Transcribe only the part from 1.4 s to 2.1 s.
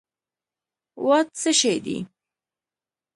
څه شی دي